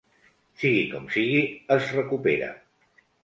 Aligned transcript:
Sigui 0.61 0.79
com 0.93 1.05
sigui, 1.17 1.43
es 1.77 1.91
recupera. 1.99 2.49